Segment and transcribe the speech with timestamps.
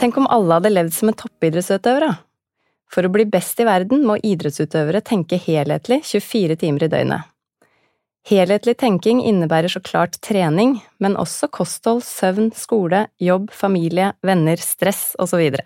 [0.00, 2.14] Tenk om alle hadde levd som en toppidrettsutøver, da.
[2.90, 7.28] For å bli best i verden må idrettsutøvere tenke helhetlig 24 timer i døgnet.
[8.30, 15.14] Helhetlig tenking innebærer så klart trening, men også kosthold, søvn, skole, jobb, familie, venner, stress
[15.20, 15.60] osv.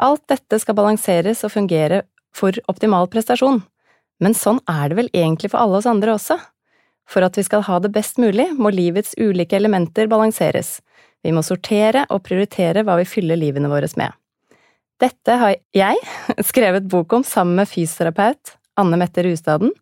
[0.00, 2.04] Alt dette skal balanseres og fungere
[2.34, 3.62] for optimal prestasjon,
[4.22, 6.38] men sånn er det vel egentlig for alle oss andre også.
[7.10, 10.78] For at vi skal ha det best mulig, må livets ulike elementer balanseres.
[11.24, 14.16] Vi må sortere og prioritere hva vi fyller livene våre med.
[15.00, 16.00] Dette har jeg
[16.50, 19.72] skrevet bok om sammen med fysioterapeut Anne Mette Rustaden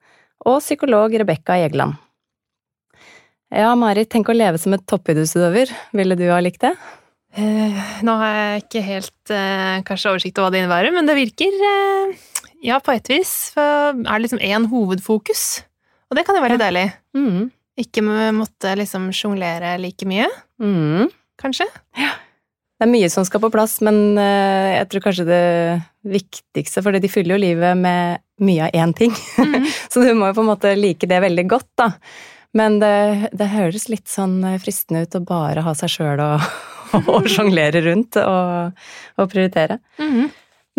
[0.47, 1.99] og psykolog Rebekka Egeland.
[3.55, 5.71] Ja, Mari, tenk å leve som et toppidrettsutøver.
[5.97, 6.75] Ville du ha likt det?
[7.39, 11.17] Eh, nå har jeg ikke helt eh, kanskje oversikt over hva det innebærer, men det
[11.17, 12.27] virker eh,
[12.67, 13.33] ja, på et vis.
[13.57, 15.63] Er det liksom én hovedfokus?
[16.09, 16.63] Og det kan jo være ja.
[16.67, 16.85] deilig.
[17.17, 17.49] Mm.
[17.79, 21.07] Ikke måtte liksom sjonglere like mye, Mm.
[21.41, 21.67] Kanskje.
[22.79, 25.45] Det er mye som skal på plass, men eh, jeg tror kanskje det
[26.09, 29.15] viktigste For de fyller jo livet med mye av én ting.
[29.43, 29.67] Mhm.
[29.93, 31.93] Så du må jo på en måte like det veldig godt, da.
[32.57, 36.47] Men det, det høres litt sånn fristende ut å bare ha seg sjøl og,
[37.13, 38.85] og sjonglere rundt og,
[39.19, 39.81] og prioritere.
[40.01, 40.29] Mhm.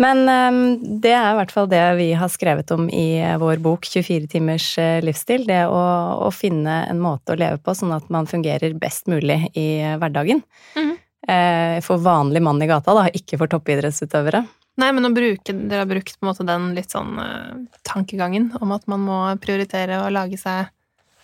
[0.00, 0.60] Men eh,
[1.02, 4.72] det er i hvert fall det vi har skrevet om i vår bok 24 timers
[4.80, 5.44] eh, livsstil.
[5.48, 5.82] Det å,
[6.24, 9.68] å finne en måte å leve på sånn at man fungerer best mulig i
[10.00, 10.44] hverdagen.
[10.78, 10.96] Mhm.
[11.28, 14.40] Eh, For vanlig mann i gata, da, ikke for toppidrettsutøvere.
[14.80, 19.02] Nei, men bruke, dere har brukt måte den litt sånn eh, tankegangen om at man
[19.04, 20.70] må prioritere å lage seg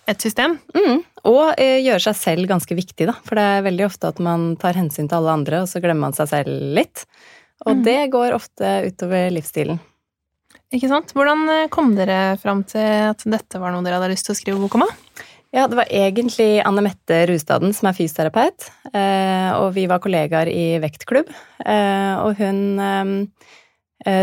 [0.07, 0.59] et system.
[0.77, 1.01] Mm.
[1.27, 3.17] Og eh, gjøre seg selv ganske viktig, da.
[3.27, 6.09] For det er veldig ofte at man tar hensyn til alle andre, og så glemmer
[6.09, 7.07] man seg selv litt.
[7.65, 7.85] Og Mhm.
[7.85, 9.81] det går ofte utover livsstilen.
[10.75, 11.13] Ikke sant?
[11.15, 12.81] Hvordan eh, kom dere fram til
[13.13, 14.85] at dette var noe dere hadde lyst til å skrive bok om?
[15.55, 20.51] Ja, det var egentlig Anne Mette Rustaden som er fysioterapeut, eh, og vi var kollegaer
[20.51, 21.31] i vektklubb.
[21.65, 23.31] Eh, og hun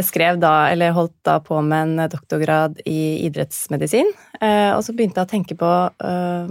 [0.05, 4.07] skrev da, eller holdt da på med en doktorgrad i idrettsmedisin,
[4.39, 5.71] og så begynte jeg å tenke på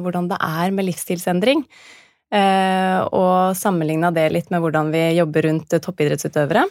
[0.03, 1.63] hvordan det er med livsstilsendring.
[2.33, 6.65] Eh, og sammenligna det litt med hvordan vi jobber rundt toppidrettsutøvere.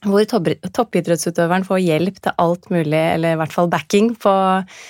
[0.00, 4.32] Hvor toppidrettsutøveren får hjelp til alt mulig, eller i hvert fall backing, på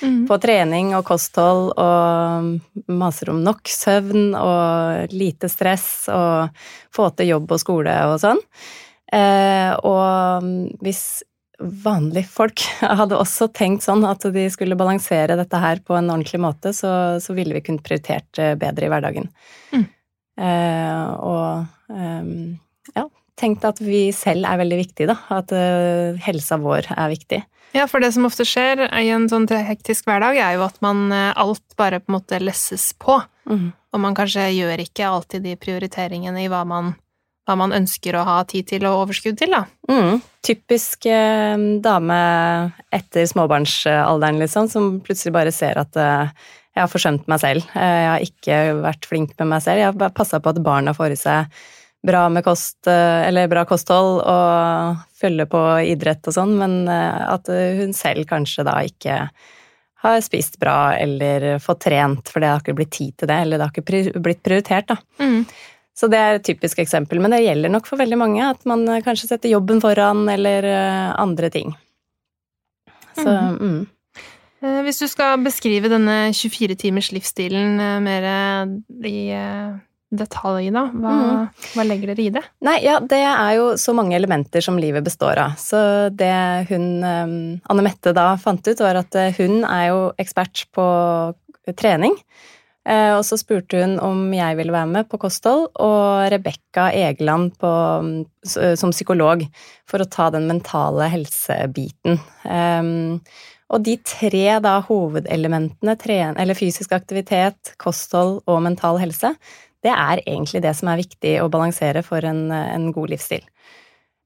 [0.07, 0.21] mm.
[0.29, 6.63] på trening og kosthold og maser om nok søvn og lite stress og
[6.95, 8.39] få til jobb og skole og sånn.
[9.11, 10.47] Eh, og
[10.85, 11.03] hvis
[11.61, 12.63] vanlige folk
[13.01, 16.93] hadde også tenkt sånn at de skulle balansere dette her på en ordentlig måte, så,
[17.23, 19.31] så ville vi kunnet prioritert eh, bedre i hverdagen.
[19.75, 19.87] Mm.
[20.41, 22.35] Eh, og eh,
[22.97, 23.07] ja,
[23.41, 25.19] tenkt at vi selv er veldig viktige, da.
[25.41, 27.43] At eh, helsa vår er viktig.
[27.77, 31.07] Ja, for det som ofte skjer i en sånn hektisk hverdag, er jo at man
[31.15, 33.21] eh, alt bare på en måte lesses på.
[33.51, 33.71] Mm.
[33.95, 36.95] Og man kanskje gjør ikke alltid de prioriteringene i hva man,
[37.49, 39.65] hva man ønsker å ha tid til og overskudd til, da.
[39.91, 40.21] Mm.
[40.47, 42.21] Typisk eh, dame
[42.95, 47.67] etter småbarnsalderen, liksom, som plutselig bare ser at eh, jeg har forsømt meg selv.
[47.75, 49.83] Eh, jeg har ikke vært flink med meg selv.
[49.83, 51.63] Jeg har passa på at barna får i seg
[52.07, 57.25] bra med kost, eh, eller bra kosthold og følger på idrett og sånn, men eh,
[57.29, 59.25] at hun selv kanskje da ikke
[60.01, 63.61] har spist bra eller fått trent, for det har ikke blitt tid til det, eller
[63.61, 64.97] det har ikke blitt prioritert, da.
[65.21, 65.45] Mm.
[66.01, 68.87] Så det er et typisk eksempel, men det gjelder nok for veldig mange at man
[68.89, 71.75] eh, kanskje setter jobben foran eller eh, andre ting.
[73.19, 73.81] Så mm.
[74.61, 78.27] Eh, Hvis du skal beskrive denne 24-timers livsstilen mer
[79.09, 79.23] i
[80.13, 81.63] detalj, da, hva, mm.
[81.79, 82.43] hva legger dere i det?
[82.69, 85.57] Nei, ja, det er jo så mange elementer som livet består av.
[85.57, 85.81] Så
[86.13, 86.35] det
[86.69, 90.85] hun Anne Mette da fant ut, var at hun er jo ekspert på
[91.81, 92.21] trening.
[92.89, 97.53] Eh, Og så spurte hun om jeg ville være med på kosthold, og Rebekka Egeland
[97.61, 99.45] på, mm, som psykolog,
[99.87, 102.21] for å ta den mentale helsebiten.
[102.45, 103.21] Um,
[103.71, 109.35] og de tre da hovedelementene, tren, eller fysisk aktivitet, kosthold og mental helse,
[109.85, 113.45] det er egentlig det som er viktig å balansere for en, en god livsstil.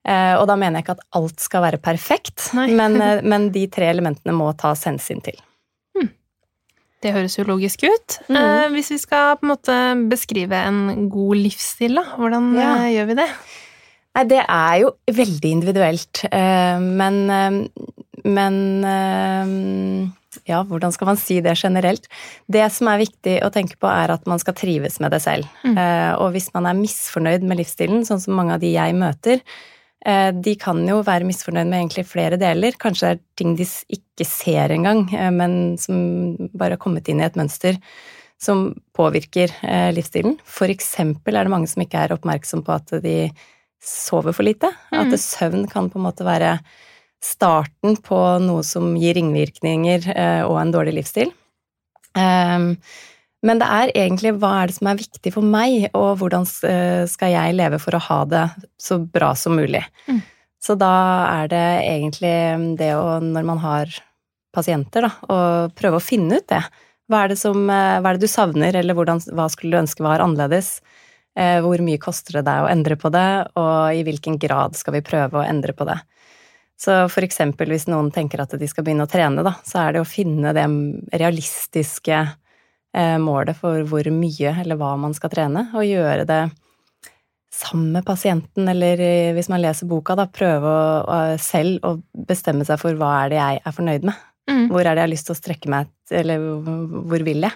[0.04, 3.64] Eh, og da mener jeg ikke at alt skal være perfekt, men, eh, men de
[3.72, 5.38] tre elementene må tas hensyn til.
[7.04, 8.18] Det høres jo logisk ut.
[8.32, 8.38] Mm.
[8.40, 9.76] Eh, hvis vi skal på en måte
[10.08, 12.70] beskrive en god livsstil, da, hvordan Ja.
[12.80, 13.28] eh, gjør vi det?
[14.14, 17.60] Nei, det er jo veldig individuelt, eh, men eh,
[18.24, 18.54] Men
[18.88, 20.08] eh,
[20.48, 22.06] ja, hvordan skal man si det generelt?
[22.48, 25.44] Det som er viktig å tenke på, er at man skal trives med det selv.
[25.62, 25.76] Mm.
[25.76, 29.42] Eh, Og hvis man er misfornøyd med livsstilen, sånn som mange av de jeg møter,
[30.44, 32.76] de kan jo være misfornøyd med egentlig flere deler.
[32.80, 33.66] Kanskje det er ting de
[33.96, 37.78] ikke ser engang, eh, men som bare har kommet inn i et mønster
[38.40, 40.36] som påvirker eh, livsstilen.
[40.44, 43.30] For eksempel er det mange som ikke er oppmerksom på at de
[43.84, 44.68] sover for lite.
[44.92, 45.16] At Mm.
[45.16, 46.58] søvn kan på en måte være
[47.24, 51.32] starten på noe som gir ringvirkninger eh, og en dårlig livsstil.
[53.44, 57.04] Men det er egentlig hva er det som er viktig for meg, og hvordan eh,
[57.10, 58.44] skal jeg leve for å ha det
[58.80, 59.82] så bra som mulig.
[60.08, 60.22] Mm.
[60.64, 60.94] Så da
[61.28, 62.34] er det egentlig
[62.80, 63.92] det å, når man har
[64.54, 65.38] pasienter, da, å
[65.76, 66.62] prøve å finne ut det.
[67.10, 69.82] Hva er det, som, eh, hva er det du savner, eller hvordan, hva skulle du
[69.82, 70.78] ønske var annerledes?
[71.36, 74.96] Eh, Hvor mye koster det deg å endre på det, og i hvilken grad skal
[74.96, 75.98] vi prøve å endre på det?
[76.80, 79.94] Så for eksempel hvis noen tenker at de skal begynne å trene, da, så er
[79.94, 80.64] det å finne det
[81.12, 82.22] realistiske
[83.18, 86.42] målet for hvor mye eller hva man skal trene, og gjøre det
[87.54, 90.66] sammen med pasienten, eller eh, hvis man leser boka, da, prøve
[91.06, 91.92] å, selv å
[92.26, 94.14] bestemme seg for hva er det jeg er fornøyd med.
[94.50, 94.64] Mm.
[94.72, 96.42] Hvor er det jeg har lyst til å strekke meg, eller
[97.08, 97.54] hvor vil jeg?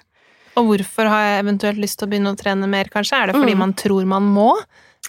[0.59, 3.19] Og hvorfor har jeg eventuelt lyst til å begynne å trene mer, kanskje?
[3.19, 3.59] Er det fordi Mm.
[3.67, 4.53] man tror man må,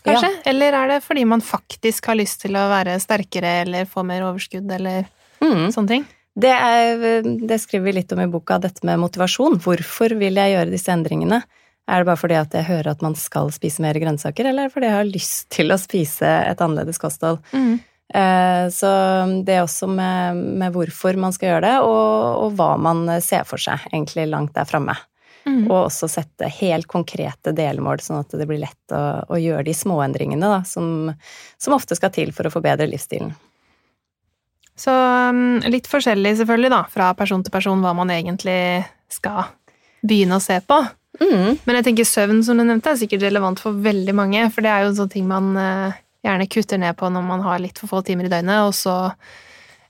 [0.06, 0.30] kanskje?
[0.46, 4.22] Eller er det fordi man faktisk har lyst til å være sterkere eller få mer
[4.28, 5.06] overskudd eller
[5.42, 5.70] Mm.
[5.72, 6.06] sånne ting?
[6.40, 9.60] Det, er, det skriver vi litt om i boka, dette med motivasjon.
[9.64, 11.42] Hvorfor vil jeg gjøre disse endringene?
[11.90, 14.70] Er det bare fordi at jeg hører at man skal spise mer grønnsaker, eller er
[14.70, 17.42] det fordi jeg har lyst til å spise et annerledes kosthold?
[17.52, 17.80] Mm.
[18.14, 18.90] Eh, Så
[19.46, 23.46] det er også med, med hvorfor man skal gjøre det, og, og hva man ser
[23.50, 24.96] for seg egentlig langt der framme.
[25.48, 25.66] Mm.
[25.66, 29.74] Og også sette helt konkrete delmål, sånn at det blir lett å, å gjøre de
[29.74, 31.10] småendringene da, som,
[31.58, 33.34] som ofte skal til for å forbedre livsstilen.
[34.80, 39.50] Så um, litt forskjellig selvfølgelig da, fra person til person hva man egentlig skal
[40.06, 40.78] begynne å se på.
[41.20, 41.58] Mm.
[41.66, 44.72] Men jeg tenker søvn, som du nevnte, er sikkert relevant for veldig mange, for det
[44.72, 47.82] er jo en sånn ting man eh, gjerne kutter ned på når man har litt
[47.82, 48.96] for få timer i døgnet, og så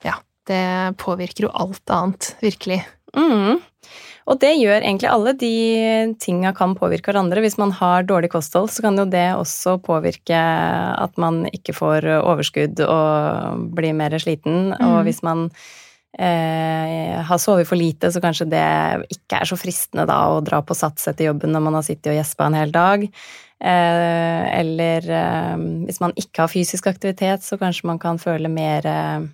[0.05, 0.15] Ja,
[0.49, 0.63] det
[1.01, 2.81] påvirker jo alt annet, virkelig.
[3.13, 3.59] Mm.
[4.29, 5.33] Og det gjør egentlig alle.
[5.33, 5.53] De
[6.21, 7.41] tinga kan påvirke hverandre.
[7.41, 12.05] Hvis man har dårlig kosthold, så kan jo det også påvirke at man ikke får
[12.19, 14.69] overskudd og blir mer sliten.
[14.75, 14.85] Mm.
[14.85, 15.47] Og hvis man
[16.17, 18.65] eh, har sovet for lite, så kanskje det
[19.17, 22.13] ikke er så fristende da å dra på sats etter jobben når man har sittet
[22.13, 23.09] og gjespa en hel dag.
[23.59, 28.87] Eh, eller eh, hvis man ikke har fysisk aktivitet, så kanskje man kan føle mer
[28.87, 29.27] eh,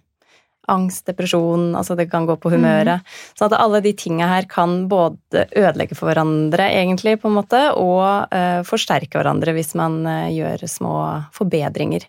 [0.71, 3.05] angst, depresjon, altså det kan gå på humøret.
[3.37, 7.61] Så at alle de tinga her kan både ødelegge for hverandre, egentlig, på en måte,
[7.79, 10.95] og uh, forsterke hverandre hvis man uh, gjør små
[11.35, 12.07] forbedringer.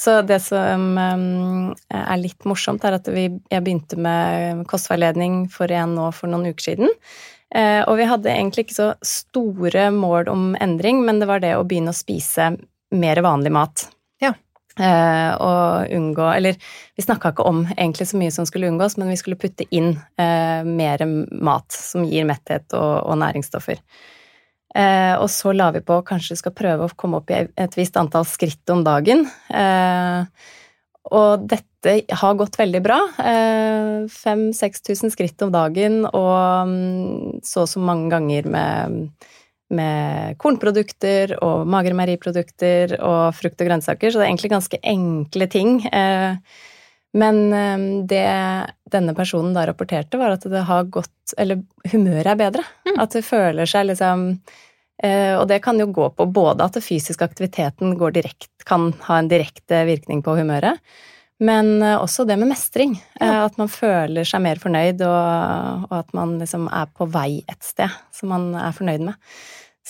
[0.00, 5.70] Så det som um, er litt morsomt, er at vi, jeg begynte med kostveiledning for
[5.76, 6.94] en nå for noen uker siden.
[7.52, 11.56] Uh, og vi hadde egentlig ikke så store mål om endring, men det var det
[11.58, 12.54] å begynne å spise
[12.90, 13.90] mer vanlig mat.
[14.78, 16.54] Eh, og unngå Eller
[16.96, 19.92] vi snakka ikke om egentlig så mye som skulle unngås, men vi skulle putte inn
[20.20, 23.82] eh, mer mat som gir metthet og, og næringsstoffer.
[24.70, 27.98] Eh, og så la vi på kanskje skal prøve å komme opp i et visst
[27.98, 29.26] antall skritt om dagen.
[31.10, 32.98] Og dette har gått veldig bra.
[33.24, 39.10] Eh, 5000-6000 skritt om dagen og mm, så og så mange ganger med,
[39.70, 45.48] med kornprodukter og magre meieriprodukter og frukt og grønnsaker, så det er egentlig ganske enkle
[45.50, 45.78] ting.
[45.86, 46.36] Eh,
[47.20, 48.24] men eh, det
[48.90, 51.62] denne personen da rapporterte, var at det har gått Eller
[51.92, 52.64] humøret er bedre.
[52.88, 52.96] Mm.
[53.02, 54.24] At det føler seg liksom
[55.02, 58.90] eh, Og det kan jo gå på både at den fysiske aktiviteten går direkt, kan
[59.06, 60.82] ha en direkte virkning på humøret,
[61.40, 62.94] men eh, også det med mestring.
[63.20, 63.26] Ja.
[63.26, 67.40] Eh, At man føler seg mer fornøyd, og, og at man liksom er på vei
[67.48, 69.18] et sted som man er fornøyd med.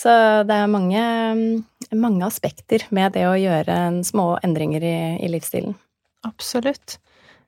[0.01, 0.09] Så
[0.47, 1.01] det er mange,
[1.93, 3.75] mange aspekter med det å gjøre
[4.07, 5.75] små endringer i, i livsstilen.
[6.25, 6.95] Absolutt.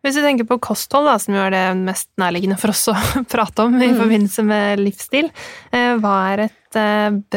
[0.04, 2.96] Hvis vi tenker på kosthold, da, som er det mest nærliggende for oss å
[3.34, 3.96] prate om i Mm.
[4.02, 5.30] forbindelse med livsstil,
[5.72, 6.76] eh, hva er et,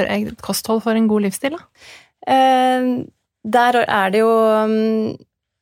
[0.03, 1.63] et kosthold for en god livsstil, da?
[2.27, 2.89] Eh,
[3.47, 4.33] der er det jo
[4.67, 5.15] mm,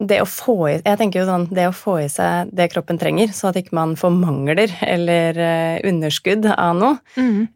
[0.09, 2.99] det å få i Jeg tenker jo sånn Det å få i seg det kroppen
[3.01, 6.99] trenger, så at ikke man får mangler eller eh, underskudd av noe.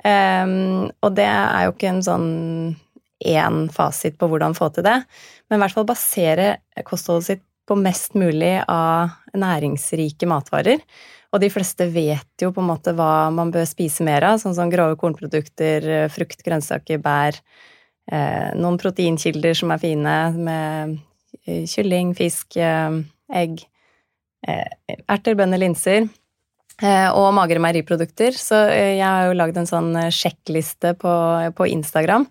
[0.04, 0.54] Eh,
[1.02, 2.30] og det er jo ikke en sånn
[3.18, 4.96] én fasit på hvordan få til det,
[5.48, 10.84] men i hvert fall basere kostholdet sitt på mest mulig av næringsrike matvarer.
[11.34, 14.54] Og de fleste vet jo på en måte hva man bør spise mer av, sånn
[14.56, 17.36] som grove kornprodukter, frukt, grønnsaker, bær.
[18.08, 20.96] Eh, noen proteinkilder som er fine, med
[21.70, 23.00] kylling, fisk, eh,
[23.34, 23.64] egg,
[24.46, 26.08] eh, erter, bønner, linser.
[26.78, 28.36] Eh, og magre meieriprodukter.
[28.38, 31.12] Så eh, jeg har jo lagd en sånn sjekkliste på,
[31.58, 32.28] på Instagram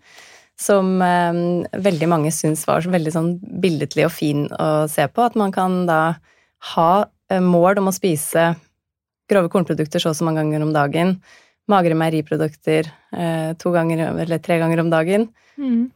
[0.58, 3.28] som veldig mange syns var veldig sånn
[3.62, 5.28] billedlig og fin å se på.
[5.28, 6.16] At man kan da
[6.74, 6.92] ha
[7.30, 8.56] mål om å spise
[9.30, 11.14] grove kornprodukter så og så mange ganger om dagen.
[11.68, 15.28] Magre meieriprodukter eh, to ganger eller tre ganger om dagen.
[15.60, 15.90] Mm.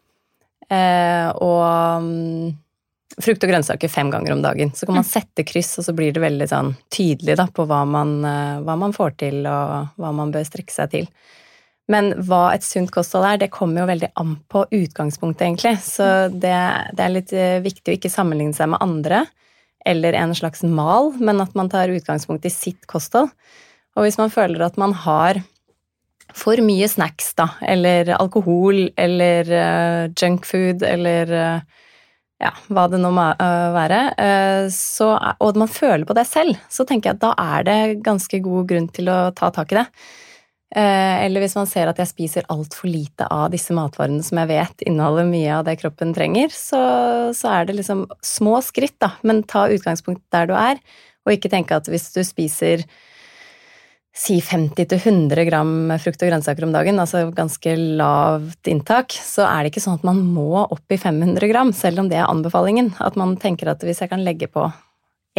[0.72, 2.52] Eh, og um,
[3.22, 4.72] frukt og grønnsaker fem ganger om dagen.
[4.76, 7.84] Så kan man sette kryss, og så blir det veldig sånn tydelig da, på hva
[7.90, 11.12] man, eh, hva man får til, og hva man bør strekke seg til.
[11.92, 15.76] Men hva et sunt kosthold er, det kommer jo veldig an på utgangspunktet, egentlig.
[15.84, 16.56] Så det,
[16.96, 19.26] det er litt eh, viktig å ikke sammenligne seg med andre
[19.86, 23.32] eller en slags mal, men at man tar utgangspunkt i sitt kosthold.
[23.98, 25.42] Og hvis man føler at man har
[26.38, 31.82] for mye snacks, da, eller alkohol, eller uh, junkfood, eller uh,
[32.42, 34.02] ja, hva det nå må uh, være,
[34.74, 38.42] så, og man føler på det selv, så tenker jeg at da er det ganske
[38.44, 39.86] god grunn til å ta tak i det.
[40.76, 44.52] Eh, eller hvis man ser at jeg spiser altfor lite av disse matvarene som jeg
[44.54, 46.80] vet inneholder mye av det kroppen trenger, så,
[47.36, 49.12] så, er det liksom små skritt, da.
[49.28, 50.80] Men ta utgangspunkt der du er,
[51.28, 52.86] og ikke tenke at hvis du spiser
[54.12, 59.72] si 50-100 gram frukt og grønnsaker om dagen, altså ganske lavt inntak, så er det
[59.72, 62.92] ikke sånn at man må opp i 500 gram, selv om det er anbefalingen.
[63.00, 64.68] At man tenker at hvis jeg kan legge på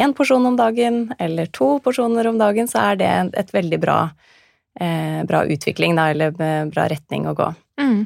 [0.00, 3.12] én porsjon om dagen, eller to porsjoner om dagen, så er det
[3.42, 3.98] et veldig bra
[4.80, 6.32] eh, bra utvikling, da, eller
[6.70, 7.52] bra retning å gå.
[7.80, 8.04] Mm.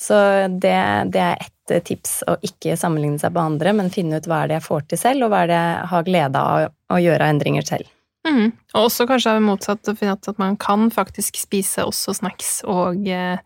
[0.00, 0.14] Så
[0.48, 0.76] det,
[1.14, 4.42] det, er ett eh, tips å ikke sammenligne seg på andre, men finne ut hva
[4.42, 7.02] er det jeg får til selv, og hva er det jeg har glede av å
[7.02, 7.93] gjøre endringer selv.
[8.24, 8.54] Mm.
[8.74, 13.04] Og også kanskje motsatt å finne ut at man kan faktisk spise også snacks og
[13.10, 13.36] eh,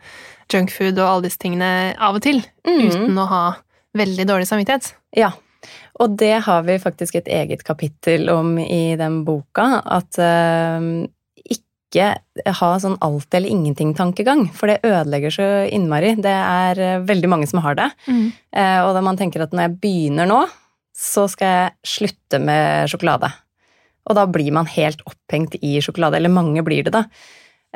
[0.52, 2.80] junkfood og alle disse tingene av og til, mm.
[2.86, 3.44] uten å ha
[3.98, 4.92] veldig dårlig samvittighet.
[5.18, 5.32] Ja,
[5.98, 11.08] og det har vi faktisk et eget kapittel om i den boka, at eh,
[11.48, 16.14] ikke ha sånn alt eller ingenting-tankegang, for det ødelegger så innmari.
[16.20, 17.90] Det er eh, veldig mange som har det.
[18.06, 18.24] Mm.
[18.52, 20.42] Eh, og da man tenker at når jeg begynner nå,
[20.98, 23.30] så skal jeg slutte med sjokolade.
[24.08, 26.18] Og da blir man helt opphengt i sjokolade.
[26.18, 27.04] Eller mange blir det, da.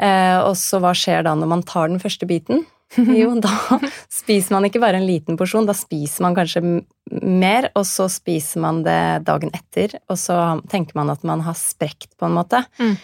[0.01, 2.65] Eh, og så hva skjer da når man tar den første biten?
[3.23, 3.79] Jo, da
[4.13, 8.61] spiser man ikke bare en liten porsjon, da spiser man kanskje mer, og så spiser
[8.65, 10.37] man det dagen etter, og så
[10.73, 12.61] tenker man at man har sprekt, på en måte.
[12.77, 12.97] Mm.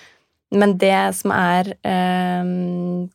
[0.61, 2.52] Men det som er eh,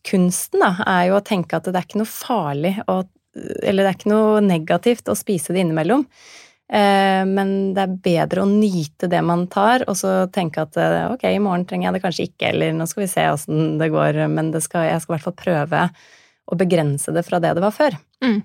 [0.05, 3.01] kunsten, da, er jo å tenke at det er ikke noe farlig å,
[3.65, 6.05] Eller det er ikke noe negativt å spise det innimellom.
[6.72, 11.10] Eh, men det er bedre å nyte det man tar, og så tenke at eh,
[11.12, 13.91] ok, i morgen trenger jeg det kanskje ikke, eller nå skal vi se åssen det
[13.93, 15.84] går, men det skal, jeg skal i hvert fall prøve
[16.43, 18.00] å begrense det fra det det var før.
[18.24, 18.41] Mm.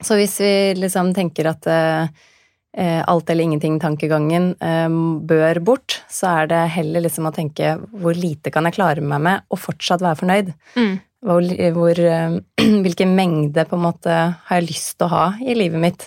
[0.00, 2.28] Så hvis vi liksom tenker at eh,
[2.76, 4.88] Eh, alt eller ingenting-tankegangen eh,
[5.26, 9.24] bør bort, så er det heller liksom å tenke hvor lite kan jeg klare meg
[9.24, 10.52] med, og fortsatt være fornøyd.
[10.78, 10.92] Mm.
[11.26, 12.02] Hvor, hvor,
[12.86, 16.06] hvilken mengde på en måte har jeg lyst til å ha i livet mitt.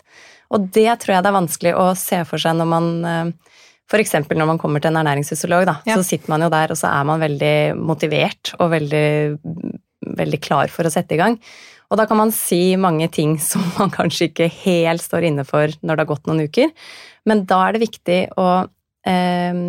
[0.53, 2.88] Og det tror jeg det er vanskelig å se for seg når man
[3.93, 4.15] F.eks.
[4.31, 5.98] når man kommer til en ernæringsfysiolog, da, ja.
[6.00, 9.07] så sitter man jo der, og så er man veldig motivert og veldig,
[10.22, 11.38] veldig klar for å sette i gang.
[11.91, 15.74] Og da kan man si mange ting som man kanskje ikke helt står inne for
[15.81, 16.72] når det har gått noen uker.
[17.29, 18.48] Men da er det viktig å
[19.10, 19.62] eh,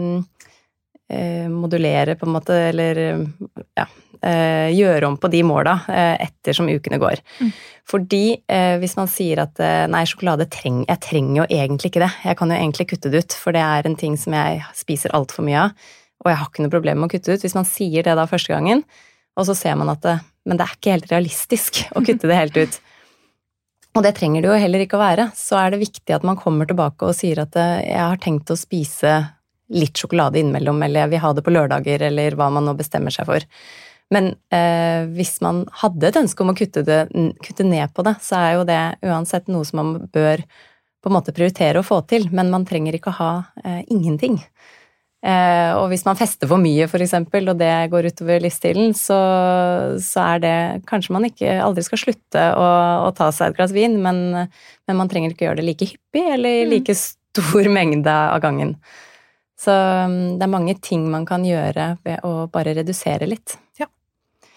[1.12, 6.70] eh, modulere, på en måte, eller ja, eh, gjøre om på de måla eh, ettersom
[6.72, 7.20] ukene går.
[7.40, 7.50] Mm.
[7.88, 12.04] Fordi eh, hvis man sier at eh, nei, sjokolade treng, jeg trenger jo egentlig ikke
[12.06, 14.62] det, jeg kan jo egentlig kutte det ut, for det er en ting som jeg
[14.76, 15.90] spiser altfor mye av,
[16.24, 17.44] og jeg har ikke noe problem med å kutte det ut.
[17.44, 18.80] Hvis man sier det da første gangen,
[19.36, 20.16] og så ser man at det,
[20.48, 22.80] men det er ikke helt realistisk å kutte det helt ut.
[23.94, 25.28] Og det trenger det jo heller ikke å være.
[25.38, 28.50] Så er det viktig at man kommer tilbake og sier at eh, jeg har tenkt
[28.50, 29.18] å spise
[29.74, 33.14] litt sjokolade innimellom, eller jeg vil ha det på lørdager, eller hva man nå bestemmer
[33.14, 33.46] seg for.
[34.14, 37.00] Men eh, hvis man hadde et ønske om å kutte, det,
[37.42, 40.44] kutte, ned på det, så er jo det uansett noe som man bør
[41.04, 43.32] på en måte prioritere å få til, men man trenger ikke å ha
[43.64, 44.38] eh, ingenting.
[45.24, 49.18] Eh, og hvis man fester for mye, f.eks., og det går utover livsstilen, så,
[50.04, 50.56] så, er det
[50.88, 52.66] Kanskje man ikke aldri skal slutte å,
[53.06, 56.26] å ta seg et glass vin, men, men, man trenger ikke gjøre det like hyppig
[56.36, 56.72] eller i mm.
[56.74, 58.76] like stor mengde av gangen.
[59.60, 63.56] Så mm, det er mange ting man kan gjøre ved å bare redusere litt.
[63.80, 63.88] Ja.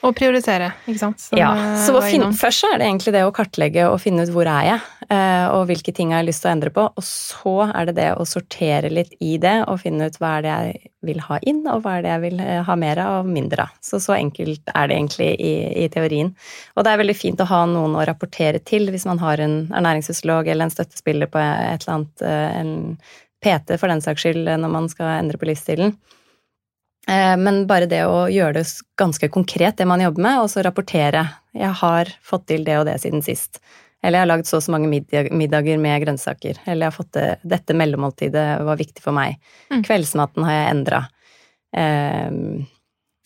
[0.05, 1.21] Og prioritere, ikke sant?
[1.23, 1.47] Som ja.
[1.81, 4.67] Så finne, først så er det egentlig det å kartlegge og finne ut hvor er
[4.67, 4.83] jeg.
[5.09, 6.83] eh, og hvilke ting jeg har lyst til å endre på.
[6.93, 10.45] Og så er det det å sortere litt i det og finne ut hva er
[10.45, 13.15] det jeg vil ha inn, og hva er det jeg vil eh, ha mer av
[13.23, 13.79] og mindre av.
[13.81, 15.53] Så så enkelt er det egentlig i,
[15.85, 16.29] i teorien.
[16.75, 19.63] Og det er veldig fint å ha noen å rapportere til hvis man har en
[19.71, 22.75] ernæringsfysiolog eller en støttespiller på et eller annet, en
[23.41, 25.97] PT for den saks skyld, når man skal endre på livsstilen.
[27.07, 28.65] Men bare det å gjøre det
[28.99, 31.21] ganske konkret, det man jobber med, og så rapportere.
[31.55, 33.61] Jeg har fått til det og det siden sist.
[34.03, 36.59] Eller jeg har lagd så og så mange middager med grønnsaker.
[36.65, 39.39] Eller jeg har fått det, dette mellommåltidet var viktig for meg.
[39.71, 39.81] Mm.
[39.87, 40.99] Kveldsmaten har jeg endra.
[41.75, 42.67] Ehm,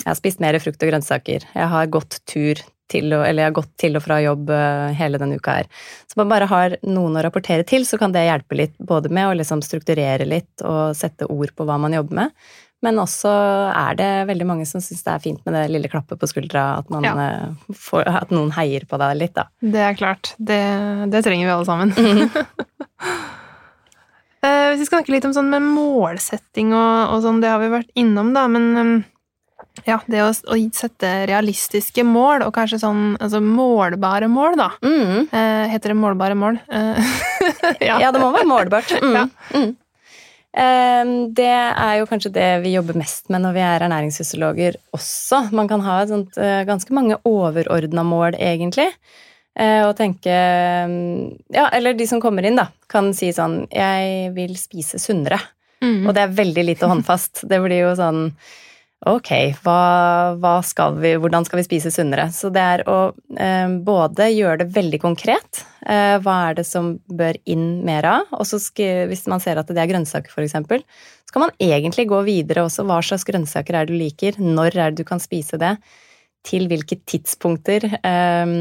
[0.02, 1.46] jeg har spist mer frukt og grønnsaker.
[1.54, 2.62] Jeg har gått tur
[2.92, 5.70] til og, eller jeg har gått til og fra jobb eh, hele denne uka her.
[6.10, 9.30] Så man bare har noen å rapportere til, så kan det hjelpe litt både med
[9.30, 12.34] å liksom strukturere litt og sette ord på hva man jobber med,
[12.82, 13.32] men også
[13.70, 16.82] er det veldig mange som syns det er fint med det lille klappet på skuldra,
[16.82, 17.14] at, ja.
[17.28, 19.46] Eh, får, at noen heier på deg litt, da.
[19.62, 20.34] Det er klart.
[20.42, 20.62] Det,
[21.14, 21.94] det trenger vi alle sammen.
[21.94, 22.26] Mm.
[24.42, 27.70] Hvis vi skal snakke litt om sånn med målsetting og, og, sånn, det har vi
[27.70, 28.94] vært innom, da, men um,
[29.86, 34.72] ja, det å, å, sette realistiske mål, og kanskje sånn altså målbare mål, da.
[34.82, 35.30] Mm.
[35.30, 36.58] Uh, heter det målbare mål?
[37.90, 38.02] ja.
[38.02, 38.10] ja.
[38.10, 38.98] det må være målbart.
[39.02, 39.16] Mm.
[39.18, 39.70] Ja.
[40.58, 45.46] Ehm, det er jo kanskje det vi jobber mest med når vi er ernæringsfysiologer også.
[45.55, 48.89] Man kan ha sånt, eh, ganske mange overordna mål, egentlig.
[49.55, 54.29] Eh, og tenke mm, Ja, eller de som kommer inn, da, kan si sånn Jeg
[54.31, 55.41] vil spise sunnere.
[55.84, 56.05] Mm.
[56.08, 57.43] Og det er veldig lite håndfast.
[57.50, 58.29] Det blir jo sånn
[59.10, 59.31] Ok,
[59.65, 59.77] hva,
[60.38, 62.27] hva skal vi, hvordan skal vi spise sunnere?
[62.29, 62.98] Så det er å
[63.34, 65.63] eh, både gjøre det veldig konkret.
[65.89, 68.27] Eh, hva er det som bør inn mer av?
[68.38, 68.60] Og så
[69.10, 72.86] hvis man ser at det er grønnsaker, f.eks., så kan man egentlig gå videre også.
[72.86, 74.38] Hva slags grønnsaker er det du liker?
[74.38, 75.79] Når er det du kan spise det?
[76.46, 77.88] Til hvilke tidspunkter?
[78.05, 78.53] Eh,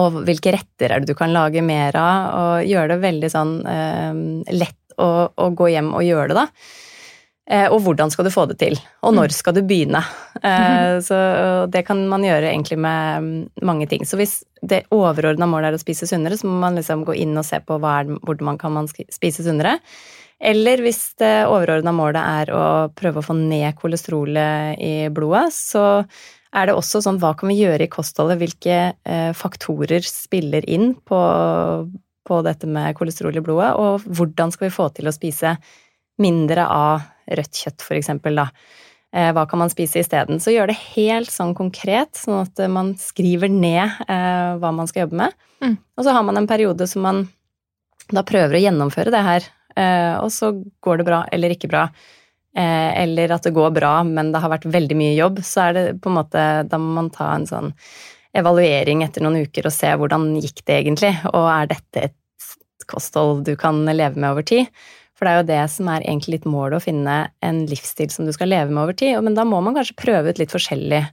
[0.00, 2.32] og hvilke retter er det du kan lage mer av?
[2.38, 4.24] Og gjøre det veldig sånn eh,
[4.56, 6.88] lett å, å gå hjem og gjøre det, da.
[7.50, 9.34] Eh, og hvordan skal du få det til, og når mm.
[9.34, 10.02] skal du begynne?
[10.42, 11.16] Eh, så
[11.70, 14.06] det kan man gjøre egentlig med mm, mange ting.
[14.06, 17.34] Så hvis det overordna målet er å spise sunnere, så må man liksom gå inn
[17.38, 19.80] og se på er, hvordan man kan spise sunnere.
[20.42, 22.62] Eller hvis det overordna målet er å
[22.98, 25.84] prøve å få ned kolesterolet i blodet, så
[26.52, 30.92] er det også sånn hva kan vi gjøre i kostholdet, hvilke eh, faktorer spiller inn
[30.94, 31.20] på,
[32.28, 35.56] på dette med kolesterol i blodet, og hvordan skal vi få til å spise
[36.22, 38.48] mindre av rødt kjøtt, for eksempel, da.
[39.12, 40.40] Eh, hva kan man spise isteden?
[40.40, 45.04] Så gjør det helt sånn konkret, sånn at man skriver ned eh, hva man skal
[45.04, 45.36] jobbe med.
[45.60, 45.76] Mm.
[45.76, 47.26] Og så har man en periode som man
[48.12, 51.86] da prøver å gjennomføre det her, eh, og så går det bra eller ikke bra.
[52.52, 55.84] Eller at det går bra, men det har vært veldig mye jobb, så er det
[56.04, 57.70] på en måte Da må man ta en sånn
[58.36, 63.46] evaluering etter noen uker og se hvordan gikk det egentlig, og er dette et kosthold
[63.48, 64.68] du kan leve med over tid?
[65.22, 68.26] For det er jo det som er egentlig litt målet, å finne en livsstil som
[68.26, 69.20] du skal leve med over tid.
[69.22, 71.04] Men da må man kanskje prøve ut litt forskjellige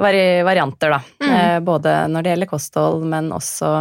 [0.00, 1.00] vari varianter, da.
[1.20, 1.32] Mm.
[1.36, 3.74] Eh, både når det gjelder kosthold, men også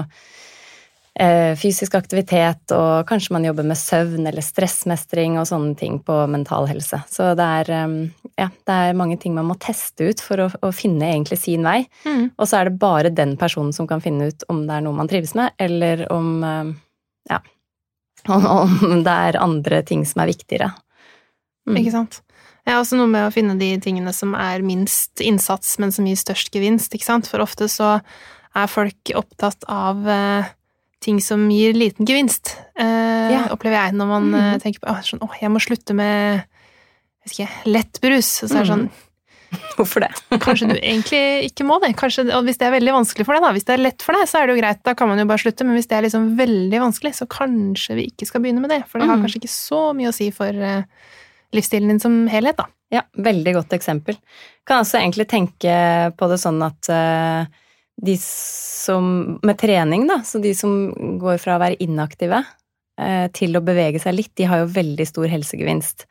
[1.23, 6.19] eh, fysisk aktivitet, og kanskje man jobber med søvn eller stressmestring og sånne ting på
[6.35, 6.99] mental helse.
[7.07, 10.49] Så det er, eh, ja, det er mange ting man må teste ut for å,
[10.67, 11.85] å finne egentlig sin vei.
[12.03, 12.33] Mm.
[12.35, 14.99] Og så er det bare den personen som kan finne ut om det er noe
[14.99, 16.77] man trives med, eller om eh,
[17.31, 17.39] ja,
[18.29, 20.71] om det er andre ting som er viktigere.
[21.69, 21.79] Mm.
[21.81, 22.21] Ikke sant.
[22.61, 26.05] Det er også noe med å finne de tingene som er minst innsats, men som
[26.05, 27.29] gir størst gevinst, ikke sant.
[27.29, 27.95] For ofte så
[28.53, 30.49] er folk opptatt av uh,
[31.01, 33.45] ting som gir liten gevinst, eh, ja.
[33.49, 34.59] opplever jeg, når man mm.
[34.61, 36.43] tenker på sånn, åh, jeg må slutte med
[37.21, 38.29] jeg vet ikke, lettbrus.
[38.43, 38.85] Og så er det sånn
[39.77, 40.11] Hvorfor det?
[40.43, 41.91] Kanskje du egentlig ikke må det.
[41.99, 43.53] Kanskje, og hvis det er veldig vanskelig for deg, da.
[43.55, 45.27] Hvis det er lett for deg, så er det jo greit, da kan man jo
[45.29, 45.67] bare slutte.
[45.67, 48.83] Men hvis det er liksom veldig vanskelig, så kanskje vi ikke skal begynne med det.
[48.87, 49.25] For det har mm.
[49.25, 51.09] kanskje ikke så mye å si for uh,
[51.55, 52.69] livsstilen din som helhet, da.
[52.91, 54.17] Ja, veldig godt eksempel.
[54.67, 55.75] Kan altså egentlig tenke
[56.19, 57.43] på det sånn at uh,
[58.01, 60.89] de som Med trening, da, så de som
[61.21, 65.05] går fra å være inaktive uh, til å bevege seg litt, de har jo veldig
[65.07, 66.07] stor helsegevinst.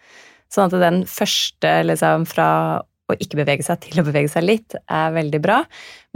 [0.51, 2.51] Sånn at den første, liksom fra
[3.11, 5.63] å ikke bevege seg til å bevege seg litt, er veldig bra.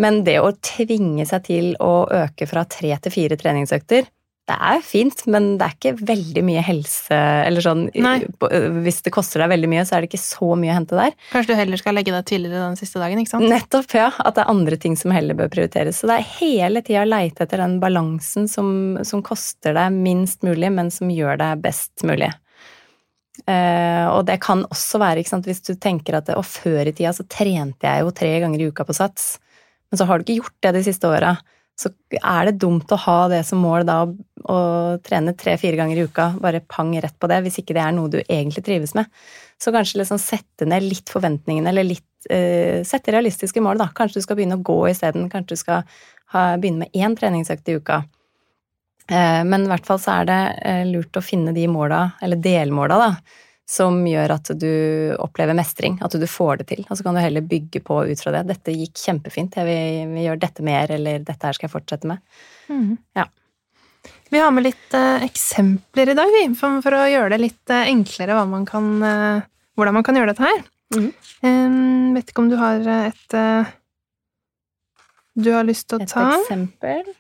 [0.00, 4.09] Men det å tvinge seg til å øke fra tre til fire treningsøkter,
[4.44, 8.18] det er fint, men det er ikke veldig mye helse Eller sånn Nei.
[8.85, 11.16] Hvis det koster deg veldig mye, så er det ikke så mye å hente der.
[11.30, 13.48] Kanskje du heller skal legge deg tidligere den siste dagen, ikke sant?
[13.48, 14.11] Nettopp, ja.
[14.20, 16.02] At det er andre ting som heller bør prioriteres.
[16.02, 18.68] Så det er hele tida å leite etter den balansen som,
[19.09, 22.28] som koster deg minst mulig, men som gjør deg best mulig.
[23.42, 27.11] Uh, og det kan også være, sant, hvis du tenker at og før i tida
[27.12, 29.35] så trente jeg jo tre ganger i uka på sats,
[29.90, 31.35] men så har du ikke gjort det de siste åra.
[31.75, 34.59] Så er det dumt å ha det som mål da å
[35.03, 38.12] trene tre-fire ganger i uka, bare pang rett på det, hvis ikke det er noe
[38.12, 39.11] du egentlig trives med.
[39.59, 43.90] Så kanskje liksom sette ned litt forventningene, eller litt uh, sette realistiske mål, da.
[43.99, 45.27] Kanskje du skal begynne å gå isteden.
[45.33, 45.83] Kanskje du skal
[46.35, 48.05] ha, begynne med én treningsøkt i uka.
[49.11, 52.40] Uh, men i hvert fall så er det uh, lurt å finne de måla, eller
[52.40, 54.71] delmåla, da, som gjør at du
[55.21, 56.85] opplever mestring, at du får det til.
[56.88, 58.45] Og så kan du heller bygge på ut fra det.
[58.49, 62.09] 'Dette gikk kjempefint, jeg vil, vil gjøre dette mer', eller 'dette her skal jeg fortsette
[62.09, 62.23] med'.
[62.73, 62.95] Mm.
[63.21, 63.29] Ja.
[64.33, 68.40] Vi har med litt uh, eksempler i dag, vi, for, å gjøre det litt enklere
[68.49, 68.88] man kan,
[69.77, 70.64] hvordan man kan gjøre dette her.
[70.95, 71.11] Mm.
[71.45, 73.37] Um, vet ikke om du har et
[75.35, 76.29] du har lyst til å ta?
[76.31, 77.14] Et eksempel?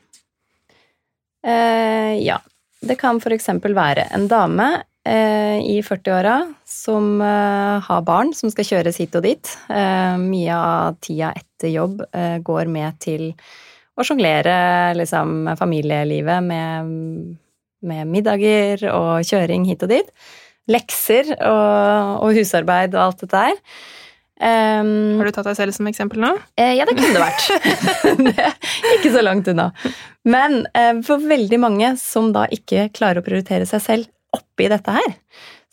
[1.44, 2.40] Ja.
[2.84, 4.66] Det kan eksempel være en dame
[5.04, 9.50] i 40-åra som har barn som skal kjøres hit og dit.
[10.20, 12.00] mye av tida etter jobb
[12.44, 13.26] går med til
[13.94, 16.94] å sjonglere liksom, familielivet med,
[17.84, 20.14] med, middager og kjøring hit og dit.
[20.70, 23.60] Lekser og, og husarbeid og alt dette her.
[24.34, 26.32] Um, Har du tatt deg selv som eksempel nå?
[26.58, 27.44] Eh, ja, det kunne det vært.
[28.26, 29.68] det er ikke så langt unna.
[30.26, 34.94] Men eh, for veldig mange som da ikke klarer å prioritere seg selv oppi dette
[34.96, 35.12] her,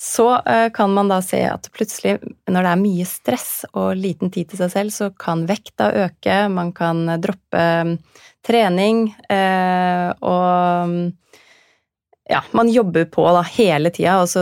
[0.01, 2.19] så eh, kan man da se at plutselig,
[2.49, 6.37] når det er mye stress og liten tid til seg selv, så kan vekta øke,
[6.53, 7.95] man kan droppe mm,
[8.45, 10.95] trening, eh, og
[12.31, 14.41] ja, man jobber på da hele tida, og så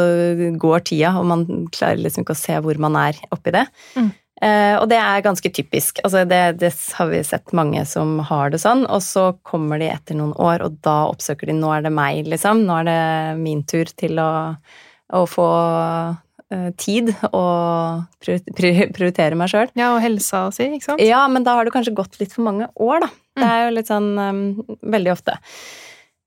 [0.61, 3.65] går tida, og man klarer liksom ikke å se hvor man er oppi det.
[3.97, 4.09] Mm.
[4.39, 5.99] Eh, og det er ganske typisk.
[6.05, 8.85] Altså det, det, har vi sett mange som har det sånn.
[8.87, 12.29] Og så kommer de etter noen år, og da oppsøker de 'nå er det meg',
[12.29, 12.63] liksom.
[12.69, 13.01] Nå er det
[13.41, 14.29] min tur til å
[15.15, 15.49] å få
[16.53, 19.71] eh, tid og prioritere meg sjøl.
[19.79, 21.03] Ja, og helsa si, ikke sant?
[21.05, 23.11] Ja, men da har det kanskje gått litt for mange år, da.
[23.39, 24.41] Det er jo litt sånn um,
[24.83, 25.37] veldig ofte.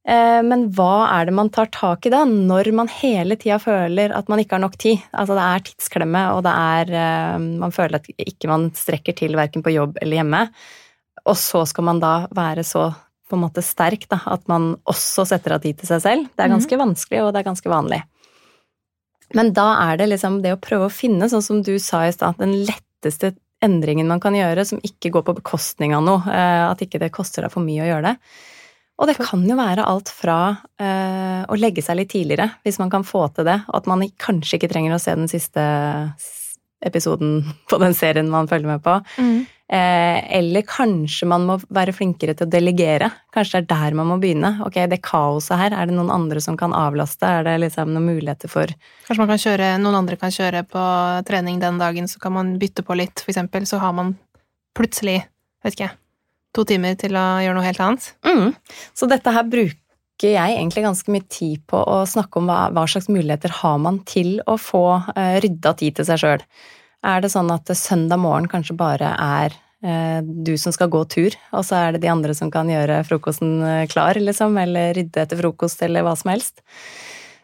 [0.02, 4.14] Uh, men hva er det man tar tak i da, når man hele tida føler
[4.16, 5.02] at man ikke har nok tid?
[5.14, 6.90] Altså det er tidsklemme, og det er
[7.36, 10.42] uh, Man føler at ikke man strekker til verken på jobb eller hjemme.
[11.22, 12.88] Og så skal man da være så
[13.30, 16.32] på en måte sterk da, at man også setter av tid til seg selv.
[16.32, 16.58] Det er mhm.
[16.58, 16.82] ganske mm.
[16.82, 18.02] vanskelig, og det er ganske vanlig.
[19.32, 22.12] Men da er det liksom det å prøve å finne, sånn som du sa i
[22.12, 26.26] stad, den letteste endringen man kan gjøre som ikke går på bekostning av noe.
[26.28, 28.42] Eh, at ikke det koster deg for mye å gjøre det.
[29.00, 32.92] Og det kan jo være alt fra uh, å legge seg litt tidligere, hvis man
[32.92, 35.64] kan få til det, og at man kanskje ikke trenger å se den siste
[36.83, 38.98] episoden på den serien man følger med på.
[39.18, 39.42] Mm.
[39.72, 43.09] Eh, eller kanskje man må være flinkere til å delegere.
[43.33, 44.50] Kanskje det er der man må begynne.
[44.66, 47.24] Ok, det kaoset her, er det noen andre som kan avlaste?
[47.24, 48.68] Er det liksom noen muligheter for
[49.07, 50.85] Kanskje man kan kjøre, noen andre kan kjøre på
[51.31, 53.64] trening den dagen, så kan man bytte på litt, for eksempel.
[53.70, 54.12] Så har man
[54.76, 55.22] plutselig,
[55.64, 55.92] vet ikke,
[56.56, 58.10] to timer til å gjøre noe helt annet.
[58.26, 58.52] Mm.
[58.96, 62.84] Så dette her bruker jeg egentlig ganske mye tid på å snakke om hva, hva
[62.86, 66.46] slags muligheter har man til å få uh, rydda tid til seg sjøl.
[67.02, 71.34] Er det sånn at søndag morgen kanskje bare er eh, du som skal gå tur,
[71.50, 75.24] og så er det de andre som kan gjøre frokosten eh, klar, liksom, eller rydde
[75.24, 76.62] etter frokost, eller hva som helst.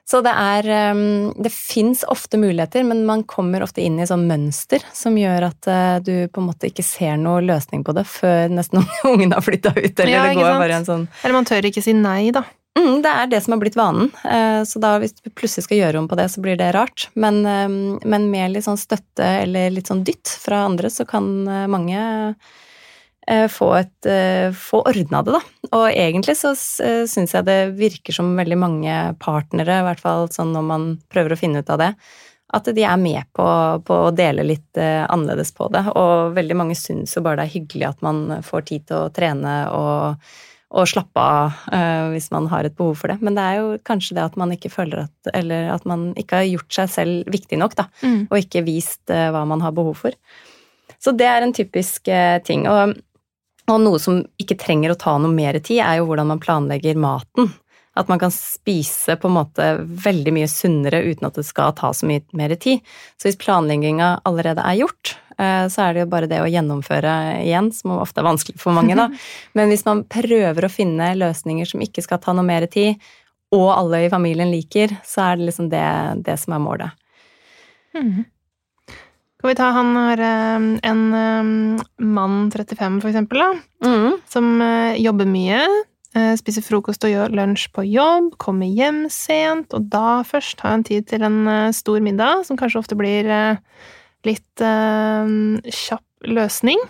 [0.08, 4.26] Så det er ehm, Det fins ofte muligheter, men man kommer ofte inn i sånn
[4.30, 8.06] mønster som gjør at eh, du på en måte ikke ser noe løsning på det
[8.08, 11.48] før nesten ungen har flytta ut, eller ja, det går bare en sånn Eller man
[11.48, 12.46] tør ikke si nei, da.
[12.78, 14.10] Mm, det er det som har blitt vanen.
[14.22, 17.08] Eh, så da hvis du plutselig skal gjøre om på det, så blir det rart.
[17.18, 17.66] Men, eh,
[18.06, 21.98] men med litt sånn støtte eller litt sånn dytt fra andre, så kan eh, mange
[23.52, 24.08] få, et,
[24.56, 25.40] få ordna det, da.
[25.76, 30.54] Og egentlig så syns jeg det virker som veldig mange partnere, i hvert fall sånn
[30.54, 31.90] når man prøver å finne ut av det,
[32.56, 33.46] at de er med på,
[33.84, 35.84] på å dele litt annerledes på det.
[35.92, 39.10] Og veldig mange syns jo bare det er hyggelig at man får tid til å
[39.12, 40.30] trene og
[40.68, 43.18] og slappe av uh, hvis man har et behov for det.
[43.24, 46.42] Men det er jo kanskje det at man ikke føler at Eller at man ikke
[46.42, 47.88] har gjort seg selv viktig nok, da.
[48.02, 48.28] Mm.
[48.28, 50.16] Og ikke vist uh, hva man har behov for.
[51.00, 52.66] Så det er en typisk uh, ting.
[52.68, 52.98] Og,
[53.72, 56.98] og, noe som ikke trenger å ta noe mer tid, er jo hvordan man planlegger
[57.00, 57.52] maten.
[57.98, 59.70] At man kan spise på en måte
[60.04, 62.84] veldig mye sunnere uten at det skal ta så mye mer tid.
[63.18, 67.12] Så hvis planlegginga allerede er gjort, Eh, så er det jo bare det å gjennomføre
[67.44, 69.06] igjen, som ofte er vanskelig for mange, da.
[69.58, 72.98] Men hvis man prøver å finne løsninger som ikke skal ta noe mer tid,
[73.54, 75.84] og alle i familien liker, så er det liksom det,
[76.26, 77.06] det som er målet.
[77.96, 78.26] Mm.
[79.38, 81.50] Skal vi ta han har eh, en eh,
[82.02, 83.52] mann 35, for eksempel, da,
[83.86, 84.16] mm.
[84.26, 84.58] som
[84.98, 85.62] jobber mye.
[86.40, 90.82] Spiser frokost og gjør lunsj på jobb, kommer hjem sent, og da først har han
[90.82, 91.36] tid til en
[91.76, 93.28] stor middag, som kanskje ofte blir
[94.26, 95.28] litt uh,
[95.68, 96.80] kjapp løsning.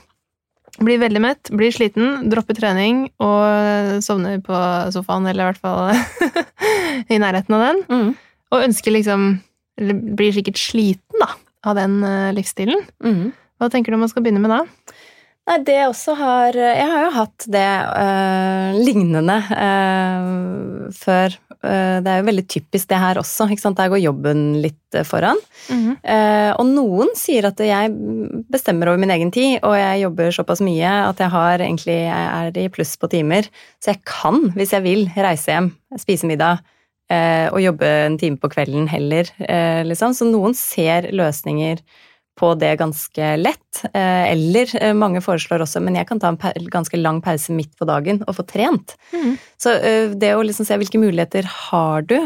[0.78, 4.62] Blir veldig mett, blir sliten, dropper trening og sovner på
[4.94, 6.48] sofaen, eller i hvert fall
[7.12, 7.84] i nærheten av den.
[7.90, 8.08] Mm.
[8.54, 9.28] Og ønsker liksom
[9.78, 11.34] Eller blir sikkert sliten, da,
[11.66, 12.86] av den eh, livsstilen.
[13.04, 13.28] Mm.
[13.58, 14.62] Hva tenker du man skal begynne med da?
[15.48, 21.38] Nei, det også har Jeg har jo hatt det øh, lignende øh, før.
[21.58, 23.48] Det er jo veldig typisk det her også.
[23.50, 23.78] ikke sant?
[23.80, 25.40] Der går jobben litt foran.
[25.72, 27.90] Eh, og noen sier at jeg
[28.52, 32.28] bestemmer over min egen tid, og jeg jobber såpass mye at jeg har egentlig jeg
[32.28, 33.48] er i pluss på timer.
[33.82, 36.62] Så jeg kan, hvis jeg vil, reise hjem, spise middag
[37.08, 40.12] og jobbe en time på kvelden heller, eh, liksom.
[40.12, 41.80] Så noen ser løsninger
[42.38, 43.84] på det ganske lett.
[43.92, 47.74] Eh, eller eh, mange foreslår også, men jeg kan ta en ganske lang pause midt
[47.78, 48.94] på dagen og få trent.
[49.12, 49.32] Mm.
[49.60, 52.18] Så eh, det å liksom se hvilke muligheter har du,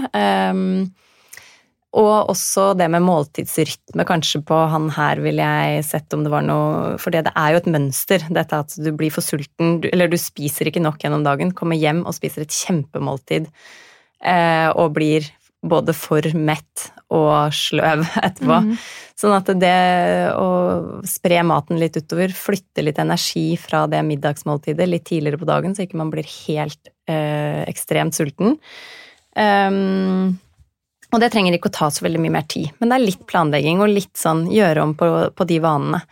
[1.93, 6.45] og også det med måltidsrytme, kanskje på han her ville jeg sett om det var
[6.47, 10.17] noe For det er jo et mønster, dette at du blir for sulten, eller du
[10.21, 13.91] spiser ikke nok gjennom dagen, kommer hjem og spiser et kjempemåltid eh,
[14.23, 15.27] og blir
[15.63, 18.59] både for mett og sløv etterpå.
[18.67, 18.75] Mm.
[19.19, 19.75] Sånn at det
[20.35, 20.49] å
[21.07, 25.87] spre maten litt utover, flytte litt energi fra det middagsmåltidet litt tidligere på dagen, så
[25.87, 28.57] ikke man blir helt eh, ekstremt sulten.
[29.39, 30.35] Um,
[31.13, 33.25] og det trenger ikke å ta så veldig mye mer tid, men det er litt
[33.29, 36.03] planlegging og litt sånn gjøre om på, på de vanene.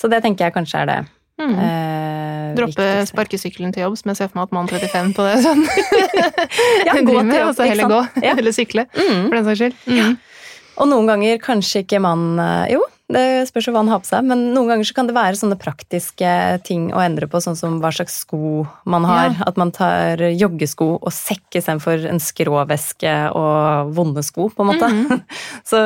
[0.00, 0.98] Så det tenker jeg kanskje er det
[1.40, 1.58] Mhm.
[1.58, 5.40] eh, Droppe sparkesykkelen til jobb, som jeg ser for meg at mann 35 på det
[5.42, 5.64] sånn.
[6.86, 8.00] Ja, gå til jobb, og så heller gå.
[8.22, 8.34] Ja.
[8.38, 9.24] Eller sykle, Mm.
[9.28, 9.74] for den saks skyld.
[9.90, 10.16] Mhm.
[10.76, 12.80] Og noen ganger kanskje ikke man eh, Jo,
[13.12, 15.58] det spørs hva man har på seg, men noen ganger så kan det være sånne
[15.60, 16.28] praktiske
[16.64, 19.34] ting å endre på, sånn som hva slags sko man har.
[19.34, 19.48] Ja.
[19.50, 24.88] At man tar joggesko og sekk istedenfor en skråveske og vonde sko, på en måte.
[24.88, 25.20] Mhm.
[25.70, 25.80] Så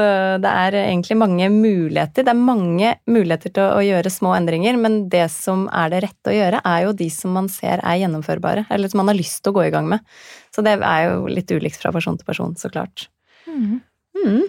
[0.45, 2.23] det er egentlig mange muligheter.
[2.23, 6.31] Det er mange muligheter til å gjøre små endringer, men det som er det rette
[6.31, 9.43] å gjøre, er jo de som man ser er gjennomførbare, eller som man har lyst
[9.43, 10.07] til å gå i gang med.
[10.55, 13.09] Så det er jo litt ulikt fra person til person, så klart.
[13.51, 13.83] Mhm.
[14.19, 14.47] Mm.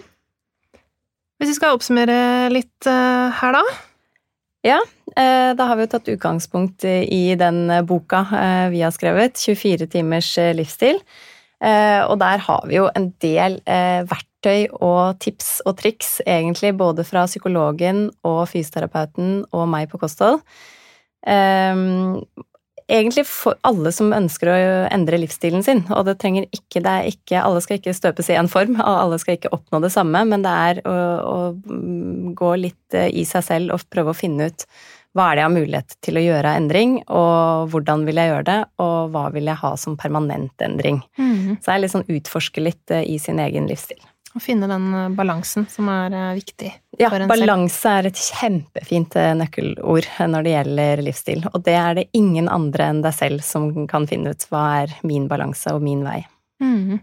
[1.40, 3.62] Hvis vi skal oppsummere litt eh, her, da.
[4.66, 4.80] Ja,
[5.16, 10.28] Da har vi jo tatt utgangspunkt i den boka eh, vi har skrevet, 24 timers
[10.38, 11.00] eh, livsstil.
[11.64, 16.74] Eh, Og der har vi jo en del eh, verktøy og tips og triks, egentlig
[16.76, 20.40] både fra psykologen og fysioterapeuten og meg på kosthold.
[22.90, 24.54] Egentlig for alle som ønsker å
[24.90, 28.38] endre livsstilen sin, og det trenger ikke, det er ikke Alle skal ikke støpes i
[28.38, 30.94] én form, og alle skal ikke oppnå det samme, men det er å,
[31.30, 34.66] å mm, gå litt eh, i seg selv og prøve å finne ut
[35.16, 38.30] hva er det jeg har mulighet til å gjøre av endring, og hvordan vil jeg
[38.30, 41.00] gjøre det, og hva vil jeg ha som permanent endring.
[41.58, 43.98] Så det er litt sånn utforske litt eh, i sin egen livsstil.
[44.30, 47.32] Å finne den eh, balansen som er eh, viktig Ja, for en selv.
[47.32, 52.50] balanse er et kjempefint eh, nøkkelord når det gjelder livsstil, og det er det ingen
[52.52, 56.20] andre enn deg selv som kan finne ut hva er min balanse og min vei.
[56.62, 57.00] Mm.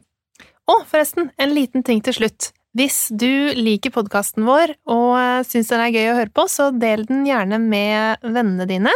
[0.71, 2.51] Og forresten, en liten ting til slutt.
[2.77, 6.67] Hvis du liker podkasten vår og eh, syns den er gøy å høre på, så
[6.75, 8.93] del den gjerne med vennene dine.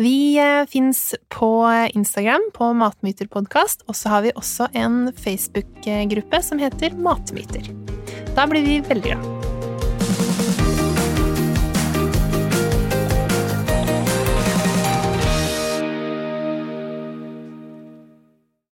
[0.00, 1.50] Vi eh, fins på
[1.98, 7.68] Instagram på Matmyterpodkast, og så har vi også en Facebook-gruppe som heter Matmyter.
[8.38, 9.37] Da blir vi veldig glad.